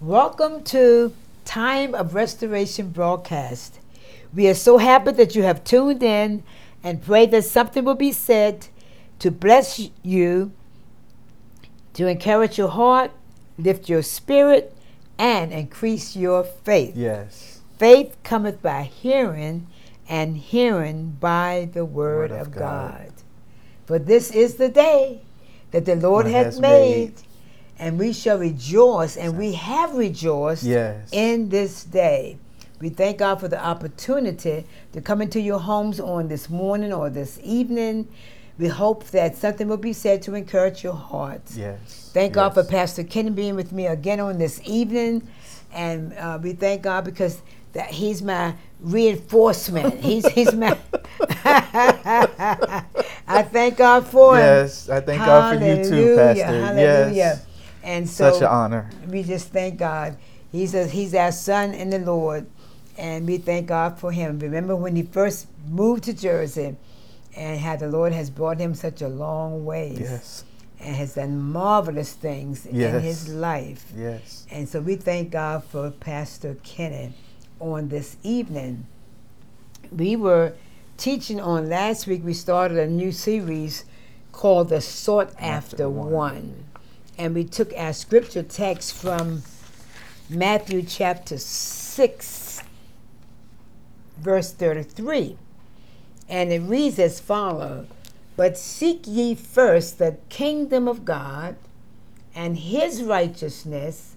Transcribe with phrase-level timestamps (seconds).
[0.00, 1.14] Welcome to
[1.46, 3.80] Time of Restoration broadcast.
[4.34, 6.42] We are so happy that you have tuned in
[6.84, 8.68] and pray that something will be said
[9.20, 10.52] to bless you,
[11.94, 13.10] to encourage your heart,
[13.56, 14.76] lift your spirit,
[15.18, 16.94] and increase your faith.
[16.94, 17.62] Yes.
[17.78, 19.66] Faith cometh by hearing,
[20.06, 22.60] and hearing by the word, Word of of God.
[22.60, 23.12] God.
[23.86, 25.22] For this is the day
[25.70, 27.22] that the Lord Lord hath has made, made.
[27.78, 31.08] And we shall rejoice, and we have rejoiced Yes.
[31.12, 32.38] in this day.
[32.80, 37.08] We thank God for the opportunity to come into your homes on this morning or
[37.08, 38.08] this evening.
[38.58, 41.56] We hope that something will be said to encourage your hearts.
[41.56, 42.10] Yes.
[42.12, 42.64] Thank God for.
[42.64, 45.26] Pastor Ken being with me again on this evening,
[45.72, 47.40] and uh, we thank God because
[47.74, 50.00] that he's my reinforcement.
[50.02, 50.76] he's he's my.
[53.28, 54.42] I thank God for him.
[54.42, 56.44] Yes, I thank God for you too, Pastor.
[56.44, 57.12] Hallelujah.
[57.14, 57.46] Yes.
[57.86, 58.90] And so Such an honor.
[59.08, 60.16] we just thank God.
[60.50, 62.46] He's a, he's our son in the Lord,
[62.98, 64.38] and we thank God for him.
[64.40, 66.76] Remember when he first moved to Jersey,
[67.36, 69.96] and how the Lord has brought him such a long way.
[69.98, 70.44] Yes.
[70.80, 73.92] and has done marvelous things in his life.
[73.96, 74.46] Yes.
[74.50, 77.14] And so we thank God for Pastor Kenneth
[77.60, 78.86] on this evening.
[79.90, 80.52] We were
[80.98, 83.84] teaching on last week, we started a new series
[84.32, 86.10] called The Sought After, After one.
[86.10, 86.64] One.
[87.18, 89.42] And we took our scripture text from
[90.28, 92.62] Matthew chapter 6,
[94.18, 95.36] verse 33.
[96.28, 97.86] And it reads as follows
[98.36, 101.56] But seek ye first the kingdom of God
[102.34, 104.14] and his righteousness,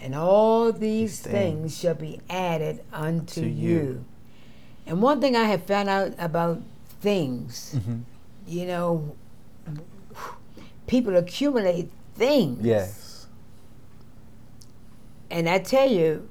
[0.00, 3.68] and all these These things things shall be added unto to you.
[3.68, 4.04] you.
[4.86, 6.62] And one thing I have found out about
[7.00, 7.98] things, hmm
[8.46, 9.14] you know,
[10.86, 12.64] people accumulate things.
[12.64, 13.26] Yes.
[15.30, 16.28] And I tell you,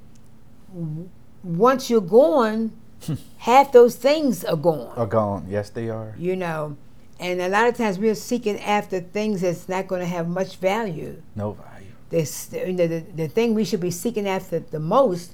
[1.44, 2.74] once you're gone,
[3.38, 4.94] half those things are gone.
[4.98, 5.46] Are gone.
[5.50, 6.14] Yes, they are.
[6.18, 6.78] You know,
[7.20, 10.58] and a lot of times we're seeking after things that's not going to have much
[10.58, 11.22] value.
[11.36, 11.88] No value.
[12.10, 15.34] This, you know, the, the thing we should be seeking after the most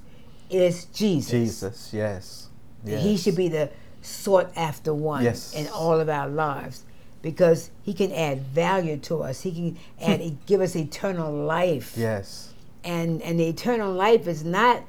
[0.50, 1.30] is Jesus.
[1.30, 1.90] Jesus.
[1.92, 2.48] Yes.
[2.84, 3.02] yes.
[3.02, 3.70] He should be the
[4.02, 5.54] sought after one Yes.
[5.54, 6.84] in all of our lives
[7.24, 9.40] because he can add value to us.
[9.40, 9.78] He can
[10.20, 11.94] add, give us eternal life.
[11.96, 12.52] Yes.
[12.84, 14.82] and and the eternal life is not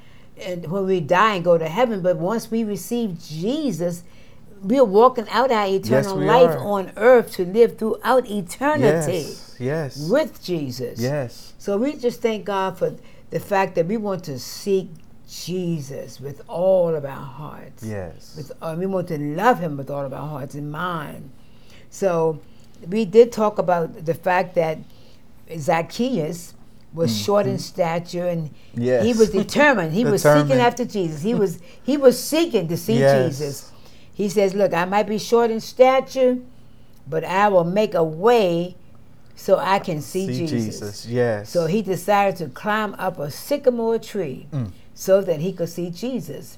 [0.45, 4.03] uh, when we die and go to heaven, but once we receive Jesus,
[4.61, 6.59] we're walking out our eternal we life are.
[6.59, 9.55] on earth to live throughout eternity Yes.
[9.59, 10.09] Yes.
[10.09, 10.99] with Jesus.
[10.99, 11.53] yes.
[11.57, 12.95] So we just thank God for
[13.29, 14.89] the fact that we want to seek
[15.29, 17.81] Jesus with all of our hearts.
[17.83, 18.35] Yes.
[18.35, 21.31] With uh, we want to love Him with all of our hearts and mind.
[21.95, 22.39] So
[22.89, 24.77] we did talk about the fact that
[25.57, 26.53] Zacchaeus
[26.93, 28.81] was short in stature and Mm-hmm.
[28.83, 29.05] Yes.
[29.05, 29.93] he was determined.
[29.93, 31.21] He was seeking after Jesus.
[31.21, 33.37] He was he was seeking to see Yes.
[33.39, 33.71] Jesus.
[34.13, 36.37] He says, "Look, I might be short in stature,
[37.07, 38.75] but I will make a way
[39.37, 40.51] so I can see, See Jesus.
[40.51, 41.05] Jesus.
[41.07, 41.49] Yes.
[41.49, 44.71] So he decided to climb up a sycamore tree Mm.
[44.93, 46.57] so that he could see Jesus.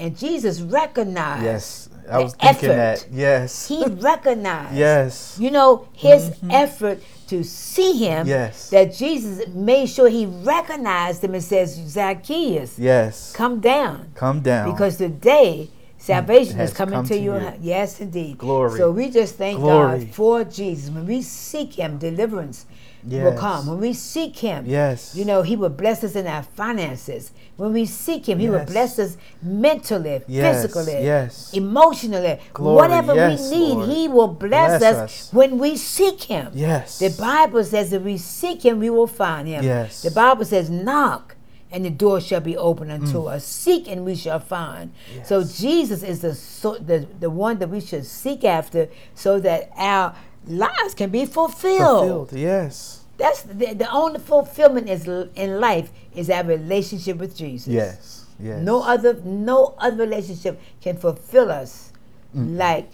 [0.00, 1.88] And Jesus recognized Yes.
[2.10, 3.06] I was thinking effort.
[3.06, 3.06] that.
[3.12, 3.68] Yes.
[3.68, 4.74] He recognized.
[4.74, 5.36] yes.
[5.38, 6.50] You know, his mm-hmm.
[6.50, 8.70] effort to see him, Yes.
[8.70, 13.32] that Jesus made sure he recognized him and says, Zacchaeus, Yes.
[13.32, 14.10] come down.
[14.14, 14.72] Come down.
[14.72, 17.34] Because today, salvation is coming to, to you.
[17.34, 17.52] you.
[17.60, 18.38] Yes, indeed.
[18.38, 18.76] Glory.
[18.78, 20.06] So we just thank Glory.
[20.06, 20.90] God for Jesus.
[20.90, 22.66] When we seek him, deliverance
[23.06, 23.66] will come.
[23.66, 25.14] When we seek him, Yes.
[25.14, 27.32] you know, he will bless us in our finances.
[27.56, 31.52] When we seek him, he will bless us mentally, Yes, physically, yes.
[31.52, 32.38] emotionally.
[32.54, 33.88] Glory, Whatever yes, we need, Lord.
[33.88, 34.96] he will bless, Bless us,
[35.28, 35.32] us.
[35.32, 36.50] when we seek him.
[36.54, 36.98] Yes.
[36.98, 39.64] The Bible says if we seek him, we will find him.
[39.64, 40.02] Yes.
[40.02, 41.36] The Bible says, knock
[41.72, 43.30] and the door shall be open unto Mm.
[43.32, 43.44] us.
[43.44, 44.90] Seek and we shall find.
[45.24, 49.70] So Jesus is the, so, the the one that we should seek after so that
[49.76, 50.14] our
[50.50, 52.08] lives can be fulfilled.
[52.08, 52.32] fulfilled.
[52.32, 53.04] Yes.
[53.16, 57.68] That's the, the only fulfillment is in life is that relationship with Jesus.
[57.68, 58.24] Yes.
[58.38, 58.62] Yes.
[58.62, 61.92] No other no other relationship can fulfill us
[62.32, 62.90] like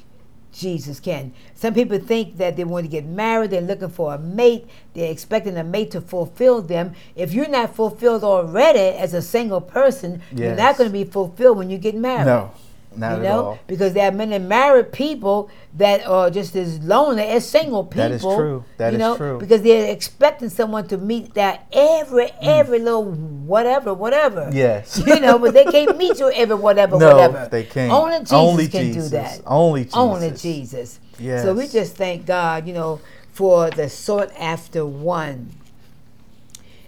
[0.53, 1.33] Jesus can.
[1.55, 5.13] Some people think that they want to get married, they're looking for a mate, they're
[5.13, 6.95] expecting a mate to fulfill them.
[7.15, 11.59] If you're not fulfilled already as a single person, you're not going to be fulfilled
[11.59, 12.27] when you get married.
[12.27, 12.53] No.
[12.97, 13.59] Not you at know, all.
[13.67, 18.03] because there are many married people that are just as lonely as single people.
[18.03, 18.65] That is true.
[18.79, 19.39] That you is true.
[19.39, 24.51] Because they're expecting someone to meet that every every little whatever whatever.
[24.53, 25.03] Yes.
[25.07, 27.49] you know, but they can't meet you every whatever No, whatever.
[27.51, 27.93] they can't.
[27.93, 29.05] Only Jesus Only can Jesus.
[29.05, 29.41] do that.
[29.47, 29.97] Only Jesus.
[29.97, 31.01] Only Jesus.
[31.19, 33.01] So we just thank God, you know,
[33.33, 35.53] for the sought after one.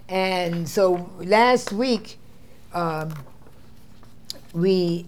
[0.07, 2.17] And so last week,
[2.73, 3.13] um,
[4.53, 5.05] we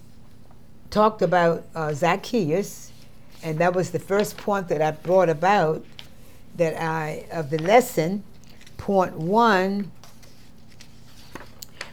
[0.91, 2.91] talked about uh, Zacchaeus,
[3.41, 5.83] and that was the first point that I brought about
[6.57, 8.23] that I of the lesson.
[8.77, 9.91] Point one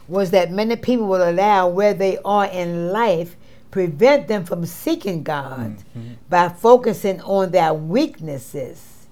[0.09, 3.37] was that many people will allow where they are in life
[3.71, 6.17] prevent them from seeking God Mhm.
[6.31, 9.07] by focusing on their weaknesses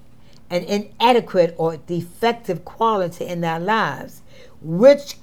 [0.49, 4.21] and inadequate or defective quality in their lives,
[4.61, 5.17] which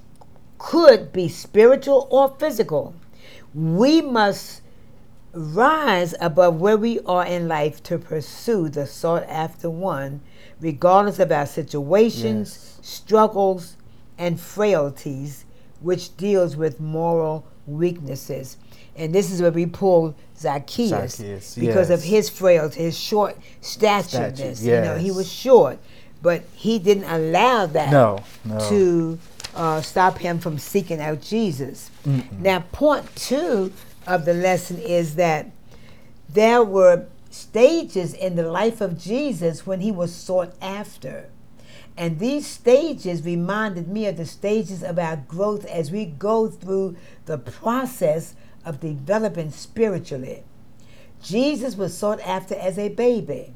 [0.58, 2.94] could be spiritual or physical.
[3.54, 4.62] We must
[5.32, 10.20] rise above where we are in life to pursue the sought after one,
[10.60, 12.88] regardless of our situations, Yes.
[12.88, 13.76] struggles,
[14.18, 15.44] and frailties,
[15.80, 18.56] which deals with moral weaknesses.
[18.96, 24.58] And this is where we pull Zacchaeus, Zacchaeus, because of his frailty, his short statureness.
[24.58, 25.78] Stature, You know, he was short,
[26.22, 28.58] but he didn't allow that No, no.
[28.68, 29.18] to
[29.54, 31.90] uh, stop him from seeking out Jesus.
[32.40, 33.72] Now, point two
[34.06, 35.50] of the lesson is that
[36.28, 41.30] there were stages in the life of Jesus when he was sought after.
[41.96, 46.96] And these stages reminded me of the stages of our growth as we go through
[47.26, 48.34] the process
[48.64, 50.42] of developing spiritually.
[51.22, 53.54] Jesus was sought after as a baby,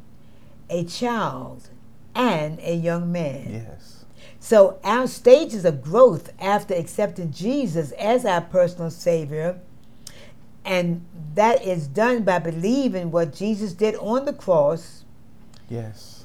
[0.71, 1.69] a child,
[2.15, 3.67] and a young man.
[3.69, 3.98] Yes.
[4.41, 9.59] So our stages of growth after accepting Jesus as our personal Savior,
[10.65, 11.05] and
[11.35, 15.05] that is done by believing what Jesus did on the cross,
[15.69, 16.25] Yes.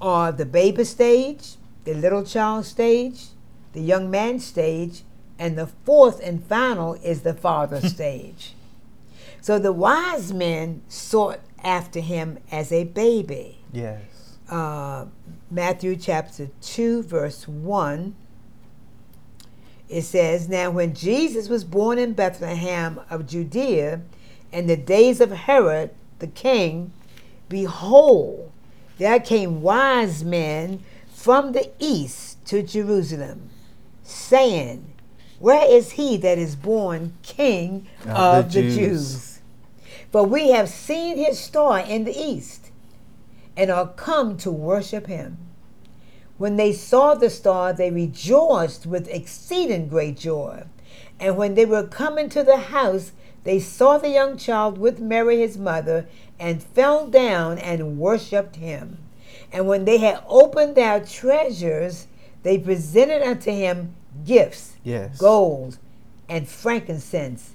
[0.00, 3.26] are the baby stage, the little child stage,
[3.72, 5.02] the young man stage,
[5.38, 8.54] and the fourth and final is the father stage.
[9.40, 14.00] So the wise men sought after him as a baby Yes.
[14.50, 15.06] uh,
[15.52, 18.14] Matthew chapter 2, verse 1,
[19.88, 24.02] it says, Now when Jesus was born in Bethlehem of Judea,
[24.52, 26.92] in the days of Herod the king,
[27.48, 28.52] behold,
[28.98, 33.50] there came wise men from the east to Jerusalem,
[34.04, 34.92] saying,
[35.40, 39.40] Where is he that is born king Of of the the Jews?" Jews?
[40.12, 42.59] For we have seen his star in the east
[43.56, 45.38] and are come to worship him.
[46.38, 50.64] When they saw the star, they rejoiced with exceeding great joy.
[51.18, 53.12] And when they were come into the house,
[53.44, 56.06] they saw the young child with Mary his mother,
[56.38, 58.98] and fell down and worshipped him.
[59.52, 62.06] And when they had opened their treasures,
[62.42, 63.94] they presented unto him
[64.24, 65.18] gifts, Yes.
[65.18, 65.78] gold,
[66.28, 67.50] and frankincense,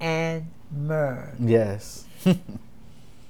[0.00, 1.34] and myrrh.
[1.40, 2.04] Yes.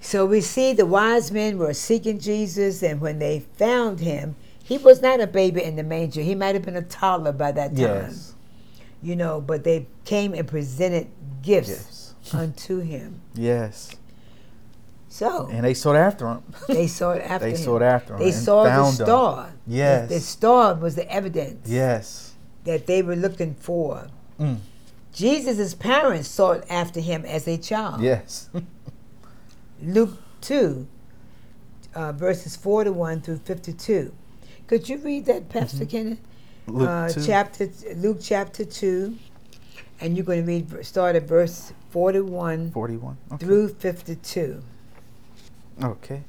[0.01, 4.79] So we see the wise men were seeking Jesus, and when they found him, he
[4.79, 6.21] was not a baby in the manger.
[6.21, 8.35] He might have been a toddler by that time, yes.
[9.03, 11.09] you know, but they came and presented
[11.43, 12.15] gifts, Gifts.
[12.35, 13.21] unto him.
[13.35, 13.97] Yes.
[15.09, 16.43] So And they sought after him.
[16.69, 17.57] they sought after they him.
[17.57, 18.21] sought after him.
[18.21, 19.07] They saw the found him.
[19.07, 19.53] star.
[19.67, 20.09] Yes.
[20.09, 22.35] The, the star was the evidence Yes.
[22.65, 24.09] that they were looking for.
[24.39, 24.59] Mm.
[25.13, 28.01] Jesus' parents sought after him as a child.
[28.03, 28.49] Yes.
[29.83, 30.87] Luke 2,
[31.95, 34.13] uh, verses 41 through 52.
[34.67, 36.19] Could you read that, Pastor Kenneth?
[36.67, 36.79] Mm-hmm.
[36.79, 37.27] Luke uh, 2.
[37.27, 39.17] Chapter, Luke chapter 2,
[40.01, 43.17] and you're going to read, start at verse 41 41.
[43.33, 43.45] Okay.
[43.45, 44.63] through 52.
[45.83, 46.23] Okay.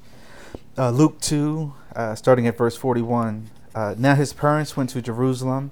[0.77, 3.49] Uh, Luke 2, uh, starting at verse 41.
[3.75, 5.71] Uh, now his parents went to Jerusalem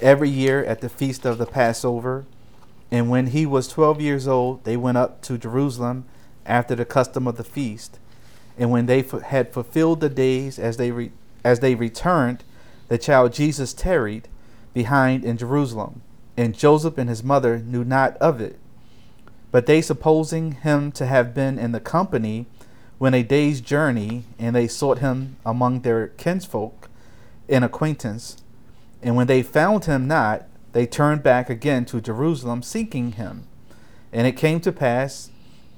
[0.00, 2.24] every year at the feast of the Passover.
[2.90, 6.04] And when he was 12 years old, they went up to Jerusalem
[6.46, 7.98] after the custom of the feast.
[8.58, 11.12] And when they had fulfilled the days as they, re-
[11.44, 12.44] as they returned,
[12.88, 14.28] the child Jesus tarried
[14.72, 16.02] behind in Jerusalem.
[16.36, 18.58] And Joseph and his mother knew not of it.
[19.50, 22.46] But they, supposing him to have been in the company,
[22.98, 26.88] went a day's journey, and they sought him among their kinsfolk
[27.48, 28.38] and acquaintance.
[29.02, 33.46] And when they found him not, they turned back again to Jerusalem, seeking him.
[34.12, 35.30] And it came to pass,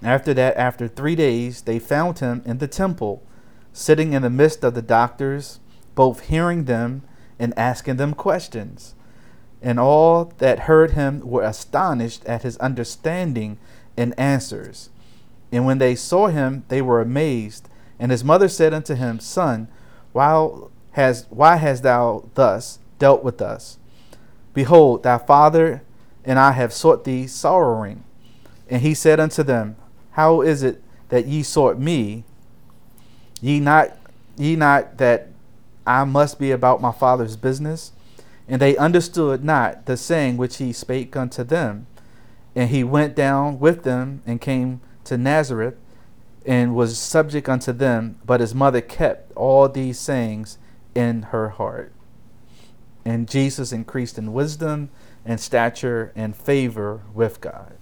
[0.03, 3.23] after that, after three days, they found him in the temple,
[3.73, 5.61] sitting in the midst of the doctors,
[5.95, 7.03] both hearing them
[7.39, 8.95] and asking them questions.
[9.63, 13.59] And all that heard him were astonished at his understanding
[13.97, 14.91] and answers.
[15.51, 17.69] And when they saw him, they were amazed.
[17.99, 19.69] And his mother said unto him, Son,
[20.13, 20.49] why
[20.93, 23.79] has why hast thou thus dealt with us?
[24.53, 25.83] Behold, thy father
[26.25, 28.05] and I have sought thee sorrowing.
[28.69, 29.77] And he said unto them,
[30.17, 32.25] How is it that ye sought me?
[33.43, 33.99] Ye not
[34.39, 35.29] ye not that
[35.87, 37.93] I must be about my father's business?
[38.49, 41.87] And they understood not the saying which he spake unto them.
[42.55, 45.75] And he went down with them and came to Nazareth
[46.47, 48.19] and was subject unto them.
[48.25, 50.57] But his mother kept all these sayings
[50.95, 51.93] in her heart.
[53.05, 54.89] And Jesus increased in wisdom
[55.27, 57.75] and stature and favor with God.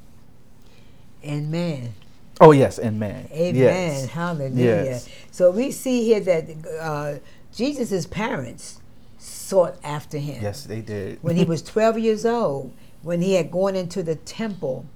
[1.22, 1.94] And man.
[2.40, 3.28] Oh, yes, and man.
[3.32, 3.54] Amen.
[3.54, 4.06] Yes.
[4.06, 4.84] Hallelujah.
[4.84, 5.08] Yes.
[5.30, 6.44] So we see here that
[6.80, 7.14] uh,
[7.54, 8.80] Jesus' parents
[9.18, 10.42] sought after him.
[10.42, 11.18] Yes, they did.
[11.22, 12.72] when he was 12 years old,
[13.02, 14.86] when he had gone into the temple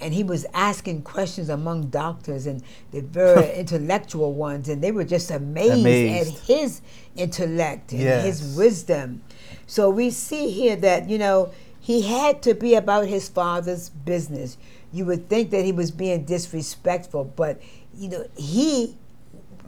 [0.00, 5.04] and he was asking questions among doctors and the very intellectual ones, and they were
[5.04, 6.34] just amazed, Amazed.
[6.36, 6.80] at his
[7.16, 8.24] intellect and Yes.
[8.24, 9.20] his wisdom.
[9.66, 14.56] So we see here that, you know, he had to be about his father's business.
[14.92, 17.60] You would think that he was being disrespectful, but,
[17.94, 18.96] you know, he,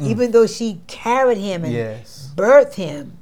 [0.01, 2.33] even though she carried him and yes.
[2.35, 3.19] birthed him,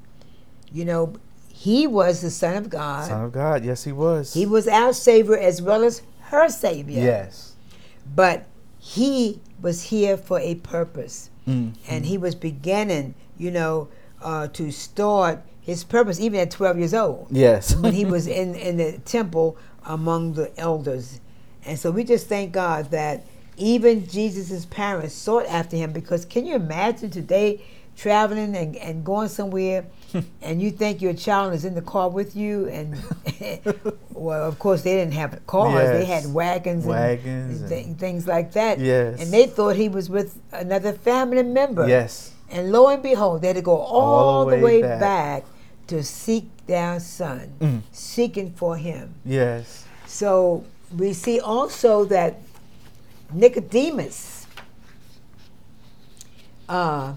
[0.73, 1.15] you know,
[1.49, 3.07] he was the Son of God.
[3.07, 3.65] Son of God.
[3.65, 4.33] Yes, he was.
[4.33, 7.03] He was our Savior as well as her Savior.
[7.03, 7.55] Yes.
[8.15, 8.47] But
[8.79, 11.29] he was here for a purpose.
[11.47, 11.75] Mm.
[11.87, 13.89] And he was beginning, you know,
[14.23, 17.77] uh, to start his purpose even at 12 years old Yes.
[17.77, 21.21] when he was in, in the temple among the elders.
[21.67, 23.25] And so we just thank God that
[23.57, 27.61] even Jesus' parents sought after him because can you imagine today
[27.97, 29.85] traveling and, and going somewhere
[30.43, 32.97] and you think your child is in the car with you and
[34.15, 38.27] well of course they didn't have cars they had wagons, Wagons and, thi- and- things
[38.27, 39.21] like that Yes.
[39.21, 42.33] and they thought he was with another family member yes.
[42.51, 45.01] and lo and behold, they had to go all, the way, back.
[45.01, 45.45] back.
[45.89, 47.83] to seek their son, Mm.
[47.93, 49.15] seeking for him.
[49.25, 49.85] Yes.
[50.07, 50.65] So
[50.97, 52.41] we see also that
[53.33, 54.47] Nicodemus
[56.69, 57.15] uh,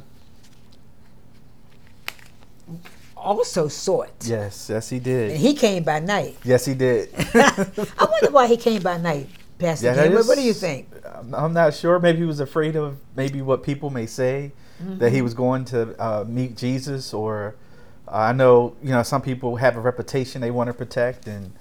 [3.15, 4.11] also sought.
[4.23, 4.69] Yes.
[4.69, 5.37] Yes, he And did.
[5.37, 6.37] he came by night.
[6.43, 7.09] Yes, he did.
[7.33, 10.89] I wonder why he came by night, Pastor Yeah, What, do you think?
[11.05, 11.99] I'm- I'm not sure.
[11.99, 15.95] Maybe he was afraid of maybe what people may say that he was going to
[16.03, 17.55] uh, meet Jesus, or
[18.07, 21.53] I know you know some people have a reputation they want to protect, and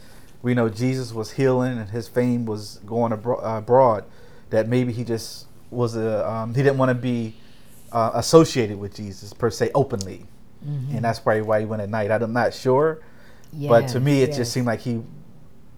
[0.43, 4.05] we know Jesus was healing and his fame was going abro- uh, abroad.
[4.51, 7.35] That maybe he just was a um, he didn't want to be
[7.93, 10.27] uh, associated with Jesus per se openly,
[10.91, 12.11] and that's probably why he went at night.
[12.11, 13.01] I'm not sure,
[13.53, 15.03] but to me it Yes, just seemed like he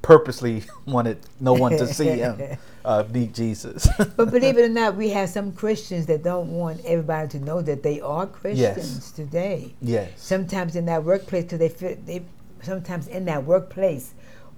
[0.02, 3.88] purposely wanted no one to see him uh, meet Jesus.
[3.96, 7.62] But believe it or not, we have some Christians that don't want everybody to know
[7.62, 9.74] that they are Christians today.
[9.80, 10.10] yes.
[10.16, 12.22] Sometimes in that workplace, because they feel they
[12.62, 14.14] sometimes in that workplace,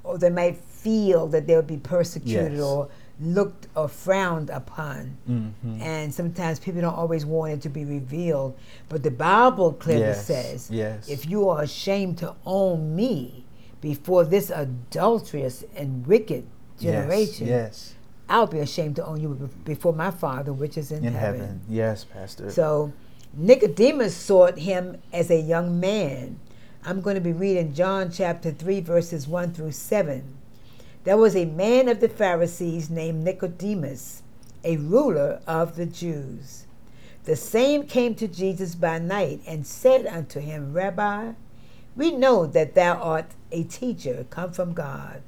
[0.07, 2.61] or they might feel that they'll be persecuted Yes.
[2.63, 2.89] or
[3.21, 5.17] looked or frowned upon.
[5.29, 5.81] Mhm.
[5.81, 8.55] And sometimes people don't always want it to be revealed.
[8.89, 11.09] But the Bible clearly Yes, says, yes.
[11.09, 13.45] if you are ashamed to own me
[13.81, 16.45] before this adulterous and wicked
[16.79, 17.95] generation, Yes.
[18.29, 21.41] I'll be ashamed to own you before my Father which is in, In heaven.
[21.41, 21.61] heaven.
[21.69, 22.51] Yes, Pastor.
[22.51, 22.93] So
[23.35, 26.39] Nicodemus sought him as a young man.
[26.89, 30.23] I'm going to be reading John chapter 3, verses 1 through 7.
[31.03, 34.23] There was a man of the Pharisees named Nicodemus,
[34.63, 36.67] a ruler of the Jews.
[37.25, 41.33] The same came to Jesus by night and said unto him, Rabbi,
[41.97, 45.23] we know that thou art a teacher come from God,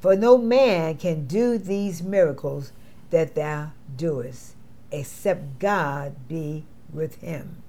[0.00, 2.72] for no man can do these miracles
[3.10, 4.56] that thou doest,
[4.90, 7.62] except God be with him.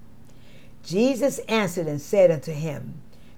[0.84, 3.02] Jesus answered and said unto him,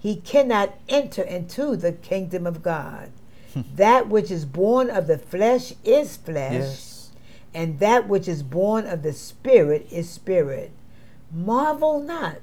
[0.00, 3.10] he cannot enter into the kingdom of God.
[3.76, 7.10] that which is born of the flesh is flesh, Yes.
[7.54, 10.70] and that which is born of the Spirit is spirit.
[11.32, 12.38] Marvel not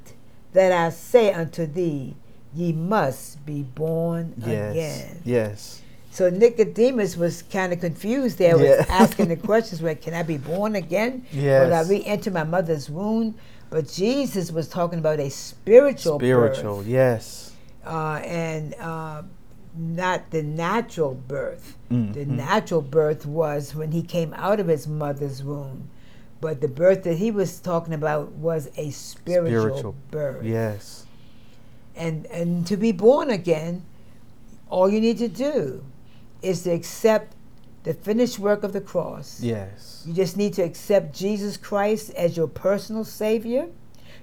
[0.54, 2.16] that I say unto thee,
[2.54, 4.72] ye must be born Yes.
[4.72, 5.22] again.
[5.26, 5.82] Yes.
[6.12, 8.86] So Nicodemus was kind of confused there, was Yeah.
[8.90, 11.26] asking the questions, well, can I be born again?
[11.32, 11.68] Yes.
[11.68, 13.36] Will I re-enter my mother's womb?
[13.70, 16.78] But Jesus was talking about a spiritual Spiritual.
[16.78, 17.47] birth, Yes.
[17.88, 19.24] Uh, and uh,
[19.76, 21.78] not the natural birth.
[21.92, 22.28] Mm, The mm.
[22.30, 25.90] natural birth was when he came out of his mother's womb.
[26.42, 29.96] But the birth that he was talking about was a spiritual, Spiritual.
[30.12, 31.06] birth Yes.
[31.96, 33.84] and and to be born again
[34.70, 35.84] All you need to do
[36.42, 37.36] is to accept
[37.84, 39.40] the finished work of the cross.
[39.42, 40.04] Yes.
[40.06, 43.68] You just need to accept Jesus Christ as your personal Savior.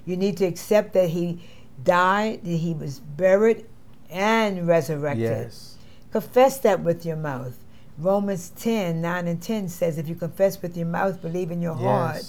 [0.05, 1.39] You need to accept that He
[1.83, 3.65] died, that He was buried,
[4.09, 5.21] and resurrected.
[5.23, 5.77] Yes.
[6.11, 7.57] Confess that with your mouth.
[7.97, 11.73] Romans 10 9 and 10 says, If you confess with your mouth, believe in your
[11.75, 12.23] heart,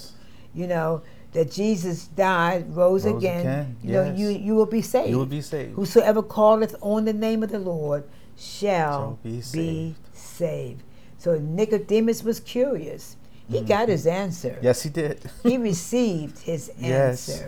[0.53, 1.01] you know,
[1.33, 5.09] that Jesus died, rose, Rose again, again, you know, you, you will be saved.
[5.09, 5.73] You will be saved.
[5.75, 8.05] Whosoever calleth on the name of the Lord
[8.37, 9.97] shall Shall be be saved.
[10.13, 10.83] saved.
[11.17, 13.17] So Nicodemus was curious.
[13.49, 13.67] He Mm-hmm.
[13.67, 14.57] got his answer.
[14.61, 15.19] Yes, he did.
[15.43, 17.43] He received his Yes.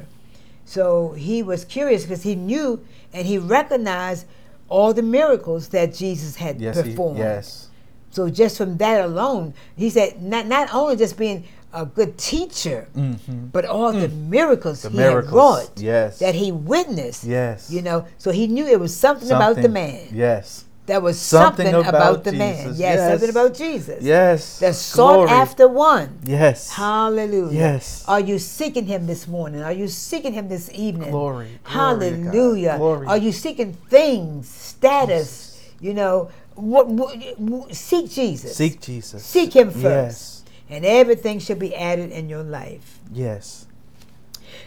[0.70, 2.80] So he was curious because he knew
[3.12, 4.28] and he recognized
[4.68, 7.18] all the miracles that Jesus had yes, he, performed.
[7.18, 7.70] yes.
[8.12, 12.88] So just from that alone, he said not not only just being a good teacher,
[12.96, 13.48] Mm-hmm.
[13.48, 15.30] but all the miracles The he miracles.
[15.32, 16.20] had wrought, Yes.
[16.20, 17.24] that he witnessed.
[17.24, 17.72] Yes.
[17.72, 20.08] You know, so he knew it was something, about the man.
[20.14, 20.66] Yes.
[20.90, 22.68] That was Something something, about, about the man.
[22.70, 23.12] Yes, Yes.
[23.12, 24.04] something about Jesus.
[24.04, 24.60] Yes.
[24.60, 25.30] The sought Glory.
[25.30, 26.18] after one.
[26.26, 26.70] Yes.
[26.72, 27.58] Hallelujah.
[27.58, 28.04] Yes.
[28.08, 29.62] Are you seeking him this morning?
[29.62, 31.12] Are you seeking him this evening?
[31.12, 31.46] Glory.
[31.46, 31.72] Glory to God.
[31.72, 32.78] Hallelujah.
[32.78, 33.06] Glory.
[33.08, 35.62] Are you seeking things, status?
[35.80, 38.56] You know, what, what, what- seek Jesus.
[38.56, 39.24] Seek Jesus.
[39.24, 39.84] Seek him first.
[39.84, 40.44] Yes.
[40.72, 43.00] And everything shall be added in your life.
[43.14, 43.68] Yes.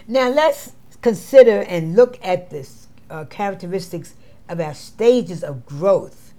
[0.07, 4.15] Now let's consider and look at this uh, characteristics
[4.49, 6.33] of our stages of growth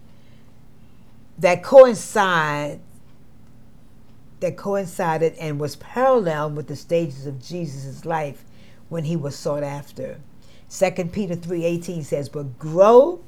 [1.38, 2.80] that coincide
[4.40, 8.44] that coincided and was parallel with the stages of Jesus' life
[8.90, 10.18] when he was sought after.
[10.68, 13.20] 2 Peter 3:18 says, "But grow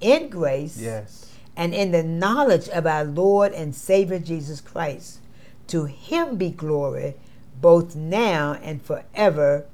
[0.00, 1.26] in grace Yes.
[1.56, 5.20] and in the knowledge of our Lord and Savior Jesus Christ.
[5.68, 7.14] To him be glory
[7.60, 9.64] both now and forever.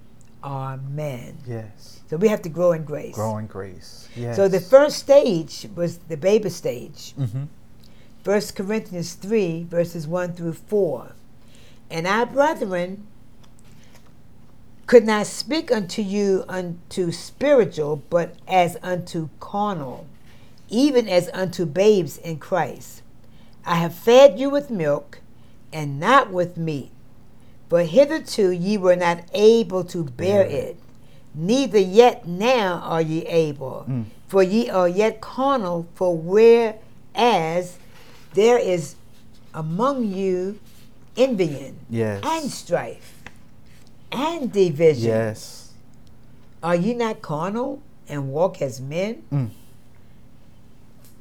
[0.43, 1.37] Amen.
[1.47, 2.01] Yes.
[2.09, 3.15] So we have to grow in grace.
[3.15, 4.09] Grow in grace.
[4.17, 4.37] Yes.
[4.37, 7.15] So the first stage was the baby stage.
[7.19, 7.45] Mm-hmm.
[8.25, 11.13] 1 Corinthians 3, verses 1 through 4.
[11.91, 13.07] And our brethren
[14.87, 20.07] could not speak unto you unto spiritual, but as unto carnal,
[20.69, 23.03] even as unto babes in Christ.
[23.67, 25.21] I have fed you with milk,
[25.73, 26.91] and not with meat.
[27.69, 30.53] For hitherto ye were not able to bear it.
[30.53, 30.77] it,
[31.35, 33.85] neither yet now are ye able.
[33.89, 34.05] Mm.
[34.27, 37.79] For ye are yet carnal, for whereas
[38.35, 38.97] there is
[39.55, 40.59] among you
[41.17, 42.23] envying Yes.
[42.25, 43.23] and strife
[44.13, 45.09] and division.
[45.09, 45.73] Yes.
[46.63, 49.23] Are ye not carnal and walk as men?
[49.33, 49.51] Mm.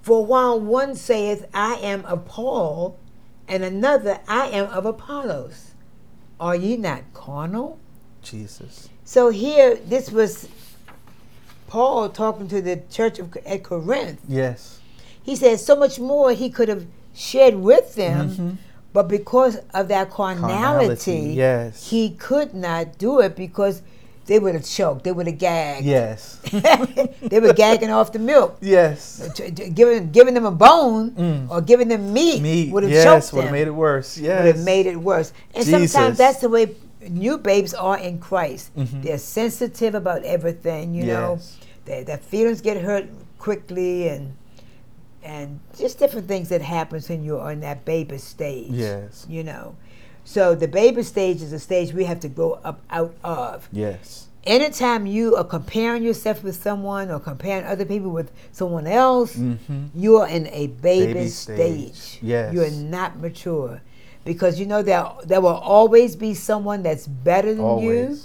[0.01, 2.97] For while one saith, I am of Paul,
[3.47, 5.71] and another, I am of Apollos,
[6.39, 7.78] are ye not carnal?
[8.21, 8.89] Jesus.
[9.06, 10.50] So here, this was
[11.67, 14.19] Paul talking to the church of at Corinth.
[14.28, 14.80] Yes.
[15.23, 18.58] He said so much more he could have shared with them, Mhm.
[18.93, 21.89] but because of that carnality, Carnality, yes.
[21.89, 23.82] he could not do it because
[24.27, 25.85] they would have choked, they would have gagged.
[25.85, 26.37] Yes.
[27.21, 28.57] they were gagging off the milk.
[28.61, 29.27] yes.
[29.73, 31.49] Giving, giving them a bone Mm.
[31.49, 32.69] or giving them meat, Me.
[32.69, 33.03] would have Yes.
[33.03, 34.17] choked Would have made it worse.
[34.17, 34.43] Yes.
[34.43, 35.33] Would have made it worse.
[35.55, 35.91] And Jesus.
[35.91, 36.75] sometimes that's the way
[37.09, 38.75] new babes are in Christ.
[38.77, 39.01] Mhm.
[39.03, 41.39] They're sensitive about everything, you know.
[41.85, 43.05] Their, their feelings get hurt
[43.39, 44.33] quickly and
[45.23, 48.71] and just different things that happens when you're in that baby stage.
[48.71, 49.25] Yes.
[49.29, 49.75] You know.
[50.27, 53.69] So the baby stage is a stage we have to grow up out of.
[53.71, 54.27] Yes.
[54.43, 59.85] Anytime you are comparing yourself with someone or comparing other people with someone else, Mm-hmm.
[59.95, 61.93] you are in a baby, Baby stage.
[61.95, 62.19] stage.
[62.21, 62.53] Yes.
[62.53, 63.81] You are not mature.
[64.25, 68.19] Because you know there there will always be someone that's better than you.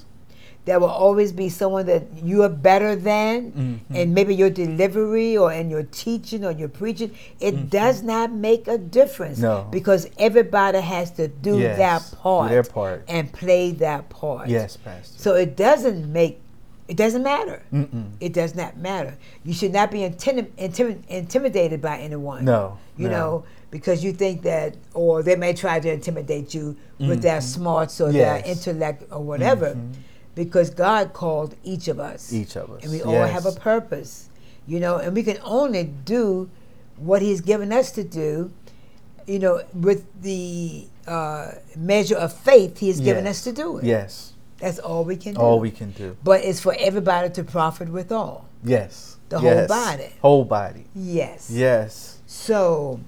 [0.64, 3.50] There will always be someone that you are better than,
[3.90, 3.96] Mhm.
[4.00, 8.68] and maybe your delivery or in your teaching or your preaching, it does not make
[8.68, 9.38] a difference.
[9.38, 9.46] Mm-hmm.
[9.64, 9.66] No.
[9.72, 11.78] Because everybody has to do Yes.
[11.78, 13.02] their part their part.
[13.08, 14.48] and play their part.
[14.48, 15.18] Yes, Pastor.
[15.18, 16.40] So it doesn't make,
[16.86, 17.62] it doesn't matter.
[17.72, 18.10] Mm-mm.
[18.20, 19.14] It does not matter.
[19.44, 22.44] You should not be intimi- intimi- intimidated by anyone.
[22.44, 22.78] No.
[22.96, 23.18] You no.
[23.18, 28.00] know, because you think that, or they may try to intimidate you with their smarts
[28.00, 28.16] or Mm-hmm.
[28.18, 28.42] Yes.
[28.44, 29.70] their intellect or whatever.
[29.74, 29.92] Mhm.
[30.34, 32.32] Because God called each of us.
[32.32, 32.82] Each of us.
[32.82, 34.28] And we all have a purpose.
[34.66, 36.48] You know, and we can only do
[36.96, 38.52] what He's given us to do,
[39.26, 43.38] you know, with the uh, measure of faith He has given Yes.
[43.38, 43.84] us to do it.
[43.84, 44.32] Yes.
[44.58, 45.40] That's all we can do.
[45.40, 46.16] All we can do.
[46.22, 48.46] But it's for everybody to profit with all.
[48.62, 49.16] Yes.
[49.28, 50.12] The whole body.
[50.22, 50.84] Whole body.
[50.94, 51.50] Yes.
[51.50, 52.18] Yes.
[52.26, 53.00] So,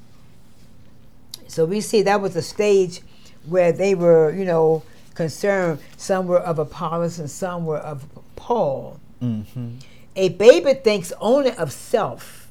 [1.47, 3.03] so we see that was a stage
[3.47, 4.83] where they were, you know,
[5.15, 5.81] concerned.
[5.97, 9.01] Some were of Apollos and some were of Paul.
[9.23, 9.77] Mm-hmm.
[10.17, 12.51] A baby thinks only of self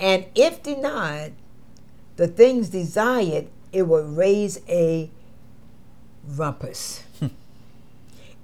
[0.00, 1.34] And if denied
[2.16, 5.10] the things desired, it will raise a
[6.26, 7.04] rumpus.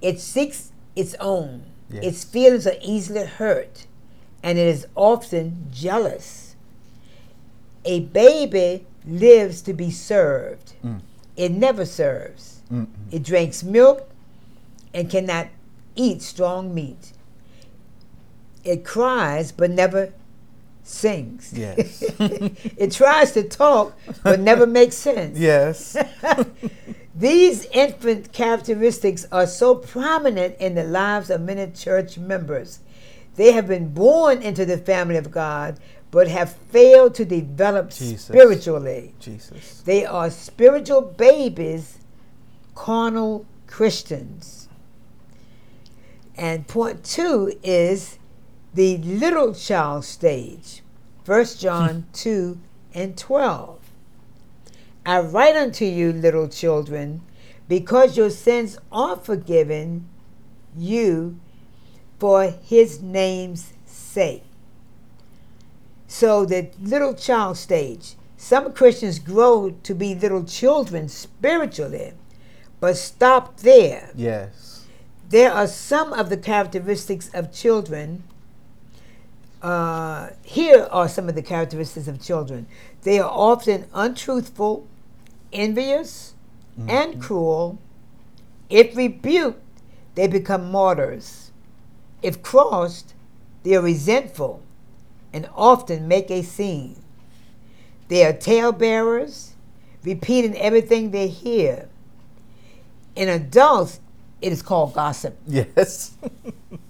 [0.01, 1.63] it seeks its own.
[1.89, 2.03] Yes.
[2.03, 3.85] Its feelings are easily hurt,
[4.41, 6.55] and it is often jealous.
[7.83, 10.73] A baby lives to be served.
[10.83, 11.01] Mm.
[11.37, 12.54] It never serves.
[12.71, 12.87] Mm-mm.
[13.11, 14.09] It drinks milk
[14.93, 15.47] and cannot
[15.95, 17.13] eat strong meat.
[18.63, 20.13] It cries but never
[20.83, 21.51] sings.
[21.53, 22.01] Yes.
[22.19, 25.37] it tries to talk but never makes sense.
[25.37, 25.97] yes.
[27.15, 32.79] These infant characteristics are so prominent in the lives of many church members.
[33.35, 35.79] They have been born into the family of God
[36.11, 38.25] but have failed to develop Jesus.
[38.25, 39.13] spiritually.
[39.19, 39.81] Jesus.
[39.81, 41.97] They are spiritual babies,
[42.75, 44.67] carnal Christians.
[46.37, 48.19] And point two is
[48.73, 50.81] the little child stage.
[51.25, 52.11] 1 John hmm.
[52.13, 52.59] 2
[52.93, 53.79] and 12.
[55.05, 57.21] I write unto you, little children,
[57.67, 60.07] because your sins are forgiven
[60.77, 61.39] you
[62.19, 64.43] for his name's sake.
[66.07, 68.15] So, the little child stage.
[68.37, 72.13] Some Christians grow to be little children spiritually,
[72.85, 74.11] but stop there.
[74.13, 74.85] Yes.
[75.29, 78.21] There are some of the characteristics of children.
[79.59, 82.67] Uh, here are some of the characteristics of children.
[83.01, 84.85] They are often untruthful,
[85.51, 86.35] envious,
[86.87, 87.79] and cruel.
[88.69, 89.63] If rebuked,
[90.13, 91.51] they become martyrs.
[92.21, 93.15] If crossed,
[93.63, 94.61] they are resentful
[95.33, 97.01] and often make a scene.
[98.09, 99.55] They are talebearers,
[100.03, 101.89] repeating everything they hear.
[103.15, 103.99] In adults,
[104.41, 105.37] it is called gossip.
[105.47, 106.13] Yes.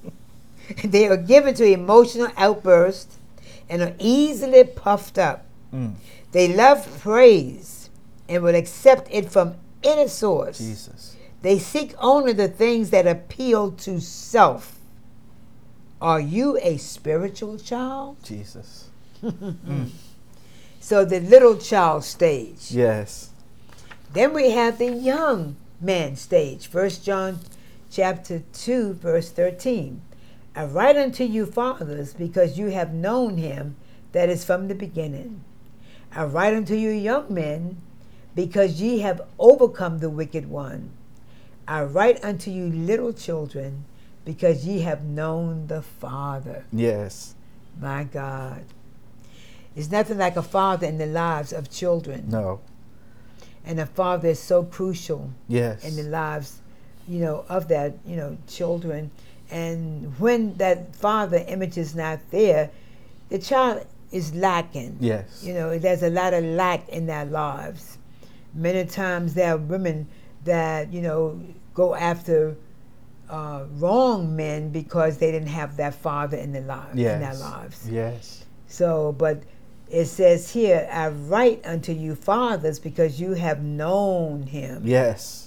[0.84, 3.18] they are given to emotional outbursts
[3.70, 5.46] and are easily puffed up.
[5.74, 5.96] Mm.
[6.32, 7.90] They love praise
[8.28, 10.58] and will accept it from any source.
[10.58, 11.16] Jesus.
[11.42, 14.80] They seek only the things that appeal to self.
[16.02, 18.18] Are you a spiritual child?
[18.24, 18.90] Jesus.
[20.86, 22.70] So the little child stage.
[22.70, 23.32] Yes.
[24.14, 26.67] Then we have the young man stage.
[26.67, 27.39] First John
[27.91, 30.02] chapter 2 verse 13.
[30.56, 33.76] I write unto you fathers because you have known him
[34.13, 35.43] that is from the beginning.
[36.12, 37.82] I write unto you young men
[38.36, 40.91] because ye have overcome the wicked one.
[41.67, 43.86] I write unto you little children
[44.24, 46.65] because ye have known the Father.
[46.71, 47.36] Yes.
[47.80, 48.65] My God.
[49.74, 52.30] There's nothing like a father in the lives of children.
[52.30, 52.62] No.
[53.65, 55.84] And a father is so crucial Yes.
[55.84, 56.62] in the lives,
[57.08, 59.10] you know, of that, you know, children.
[59.49, 62.69] And when that father image is not there,
[63.30, 64.97] the child is lacking.
[64.99, 65.43] Yes.
[65.43, 67.97] You know, there's a lot of lack in their lives.
[68.54, 70.08] Many times there are women
[70.45, 71.41] that, you know,
[71.73, 72.56] go after
[73.30, 76.91] uh, wrong men because they didn't have that father in their lives.
[76.91, 77.41] In their Yes.
[77.41, 77.89] lives.
[77.89, 78.45] Yes.
[78.67, 79.41] So, but
[79.89, 84.82] it says here, I write unto you fathers because you have known him.
[84.86, 85.45] Yes.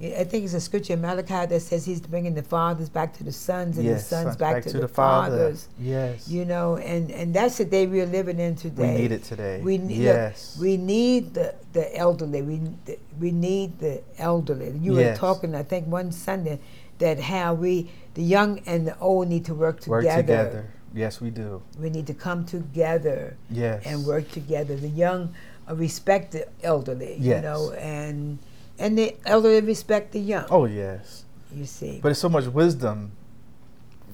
[0.00, 3.24] I think it's a scripture in Malachi that says he's bringing the fathers back to
[3.24, 4.04] the sons and yes.
[4.04, 5.66] the sons sons back, to, the, fathers.
[5.80, 6.28] Yes.
[6.28, 8.94] You know, and, and that's the day we're living in today.
[8.94, 9.60] we need it today.
[9.60, 10.54] We need, yes.
[10.54, 12.42] look, we need the, the elderly.
[12.42, 12.60] We
[13.18, 14.78] we need the elderly.
[14.78, 16.60] You were talking, I think, one Sunday
[16.98, 20.06] that how we the young and the old need to work together.
[20.06, 20.70] Work together.
[20.94, 21.62] Yes, we do.
[21.78, 23.82] We need to come together Yes.
[23.86, 24.74] and work together.
[24.76, 25.34] The young
[25.68, 28.38] uh, respect the elderly, you know, and
[28.78, 30.46] and the elderly respect the young.
[30.50, 31.24] Oh yes.
[31.54, 33.12] You see, But it's so much wisdom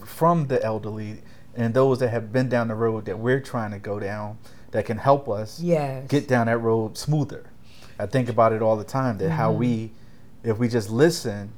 [0.05, 1.21] from the elderly
[1.57, 4.39] and those that have been down the road that we're trying to go down
[4.73, 7.45] that can help us yes, get down that road smoother.
[7.99, 9.59] I think about it all the time that how Mhm.
[9.59, 9.93] we,
[10.43, 11.53] if we just listen,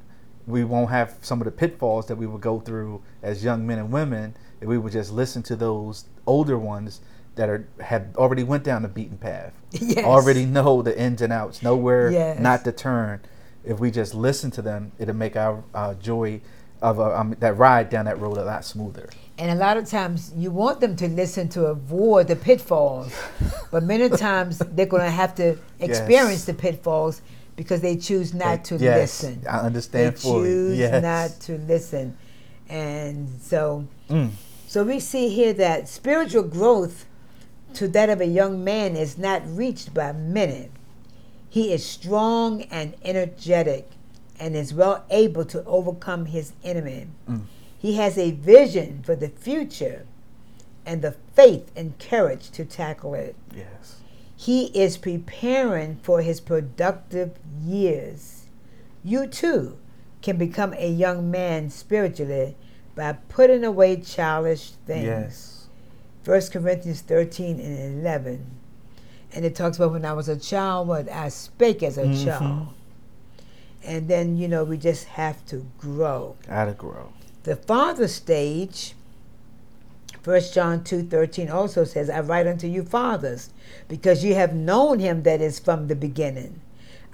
[0.46, 3.78] we won't have some of the pitfalls that we would go through as young men
[3.78, 7.00] and women if we would just listen to those older ones
[7.34, 10.04] that are have already went down the beaten path, yes.
[10.04, 12.38] already know the ins and outs, know where Yes.
[12.40, 13.20] not to turn.
[13.64, 16.40] If we just listen to them, it'll make our uh, joy
[16.80, 19.08] of uh, um, that ride down that road a lot smoother.
[19.38, 23.12] And a lot of times you want them to listen to avoid the pitfalls,
[23.70, 26.44] but many times they're going to have to experience Yes.
[26.46, 27.20] the pitfalls
[27.56, 29.42] because they choose not to yes, listen.
[29.48, 30.44] I They understand fully.
[30.48, 31.02] choose yes.
[31.02, 32.16] not to listen,
[32.68, 34.30] and so Mm.
[34.66, 37.06] so we see here that spiritual growth
[37.74, 40.68] to that of a young man is not reached by many.
[41.48, 43.90] He is strong and energetic
[44.38, 47.08] and is well able to overcome his enemy.
[47.28, 47.42] Mm.
[47.78, 50.06] He has a vision for the future
[50.84, 53.34] and the faith and courage to tackle it.
[53.54, 53.96] Yes.
[54.36, 57.32] He is preparing for his productive
[57.64, 58.44] years.
[59.02, 59.76] You too
[60.26, 62.56] can become a young man spiritually
[62.96, 65.04] by putting away childish things.
[65.04, 65.66] Yes.
[66.24, 68.44] 1 Corinthians 13 and 11.
[69.32, 72.24] And it talks about when I was a child, what I spake as a Mhm.
[72.24, 72.66] child.
[73.84, 76.34] And then, you know, we just have to grow.
[76.48, 77.10] Gotta grow.
[77.44, 78.96] The father stage,
[80.24, 83.50] 1 John 2 13 also says, I write unto you fathers,
[83.86, 86.58] because you have known him that is from the beginning.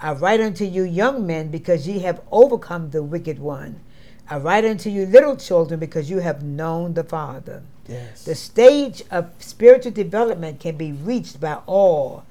[0.03, 3.81] I write unto you young men, because ye have overcome the wicked one.
[4.29, 7.63] I write unto you little children, because you have known the Father.
[7.89, 8.25] Yes.
[8.25, 12.25] The stage of spiritual development can be reached by all,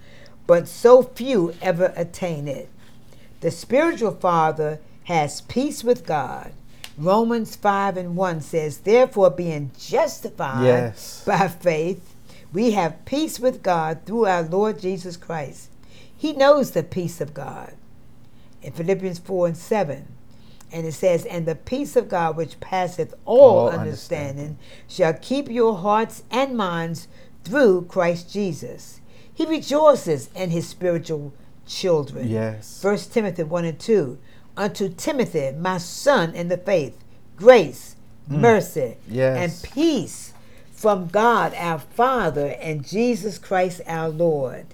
[0.47, 2.69] but so few ever attain it.
[3.41, 6.51] The spiritual father has peace with God.
[6.97, 11.23] Romans 5 and 1 says, Therefore, being justified Yes.
[11.25, 12.15] by faith,
[12.53, 15.69] we have peace with God through our Lord Jesus Christ.
[16.21, 17.73] He knows the peace of God.
[18.61, 20.07] In Philippians 4 and 7,
[20.71, 25.49] and it says, And the peace of God, which passeth all, All understanding, shall keep
[25.49, 27.07] your hearts and minds
[27.43, 29.01] through Christ Jesus.
[29.33, 31.33] He rejoices in his spiritual
[31.65, 32.29] children.
[32.29, 32.83] Yes.
[32.83, 34.19] 1 Timothy 1 and 2.
[34.55, 37.03] Unto Timothy, my son in the faith,
[37.35, 37.95] grace,
[38.29, 38.37] mm.
[38.37, 39.63] mercy, Yes.
[39.63, 40.35] and peace
[40.71, 44.67] from God our Father and Jesus Christ our Lord.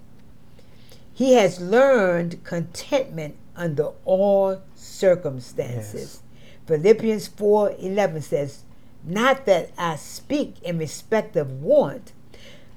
[1.17, 6.21] He has learned contentment under all circumstances.
[6.67, 8.65] Philippians 4 11 says,
[9.03, 12.13] Not that I speak in respect of want,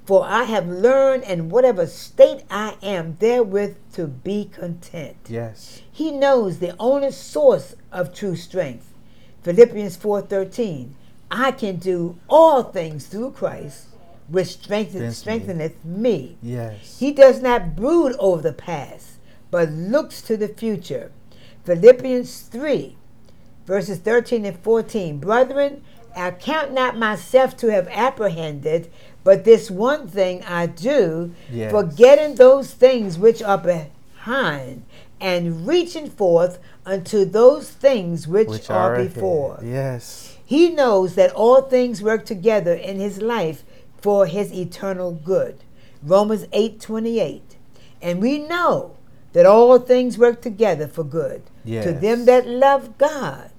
[0.06, 5.18] for I have learned in whatever state I am therewith to be content.
[5.28, 5.82] Yes.
[5.92, 8.94] He knows the only source of true strength.
[9.42, 10.94] Philippians 4:13.
[11.30, 13.88] I can do all things through Christ,
[14.30, 15.10] which me.
[15.10, 16.36] strengtheneth me.
[16.42, 16.98] Yes.
[16.98, 19.18] He does not brood over the past,
[19.50, 21.10] but looks to the future.
[21.64, 22.96] Philippians 3,
[23.66, 25.18] verses 13 and 14.
[25.18, 25.82] Brethren,
[26.16, 28.90] I count not myself to have apprehended,
[29.22, 31.70] but this one thing I do, Yes.
[31.70, 34.84] forgetting those things which are behind,
[35.20, 39.12] and reaching forth unto those things which, Which are, ahead.
[39.14, 39.60] before.
[39.62, 40.36] Yes.
[40.44, 43.62] He knows that all things work together in his life
[44.00, 45.58] for his eternal good.
[46.02, 47.56] Romans 8:28.
[48.02, 48.96] And we know
[49.32, 51.42] that all things work together for good
[51.82, 53.50] to them that love God,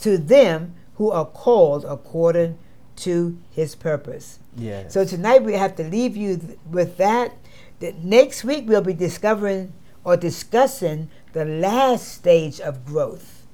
[0.00, 2.58] to them who are called according
[2.96, 4.38] to his purpose.
[4.56, 4.92] Yes.
[4.92, 7.32] So tonight we have to leave you th- with that.
[7.80, 9.72] That next week we'll be discovering
[10.04, 13.46] or discussing the last stage of growth.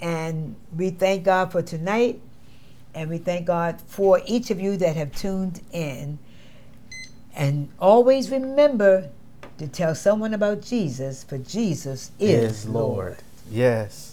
[0.00, 2.20] And we thank God for tonight,
[2.94, 6.18] and we thank God for each of you that have tuned in.
[7.34, 9.08] And always remember
[9.58, 13.18] to tell someone about Jesus, for Jesus is, is Lord.
[13.50, 14.11] Yes.